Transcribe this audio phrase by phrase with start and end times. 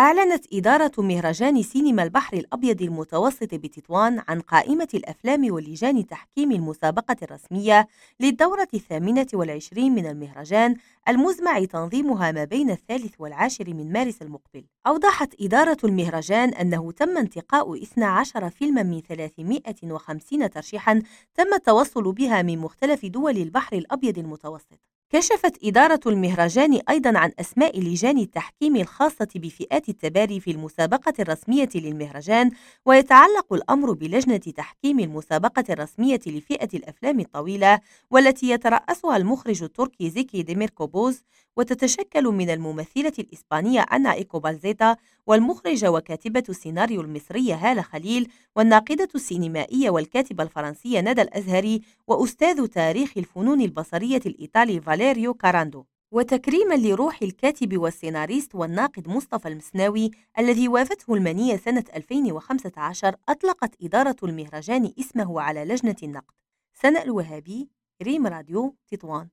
[0.00, 7.88] أعلنت إدارة مهرجان سينما البحر الأبيض المتوسط بتطوان عن قائمة الأفلام ولجان تحكيم المسابقة الرسمية
[8.20, 10.74] للدورة الثامنة والعشرين من المهرجان
[11.08, 14.64] المزمع تنظيمها ما بين الثالث والعاشر من مارس المقبل.
[14.86, 21.02] أوضحت إدارة المهرجان أنه تم انتقاء 12 فيلما من 350 ترشيحا
[21.34, 24.97] تم التوصل بها من مختلف دول البحر الأبيض المتوسط.
[25.10, 32.50] كشفت إدارة المهرجان أيضا عن أسماء لجان التحكيم الخاصة بفئات التباري في المسابقة الرسمية للمهرجان
[32.86, 41.22] ويتعلق الأمر بلجنة تحكيم المسابقة الرسمية لفئة الأفلام الطويلة والتي يترأسها المخرج التركي زيكي ديميركوبوز
[41.56, 44.96] وتتشكل من الممثلة الإسبانية أنا إيكوبالزيتا
[45.28, 53.60] والمخرجة وكاتبة السيناريو المصرية هالة خليل والناقدة السينمائية والكاتبة الفرنسية ندى الأزهري وأستاذ تاريخ الفنون
[53.60, 55.84] البصرية الإيطالي فاليريو كاراندو.
[56.12, 64.92] وتكريما لروح الكاتب والسيناريست والناقد مصطفى المسناوي الذي وافته المنية سنة 2015 أطلقت إدارة المهرجان
[65.00, 66.34] اسمه على لجنة النقد.
[66.74, 67.68] سنة الوهابي
[68.02, 69.28] ريم راديو تطوان.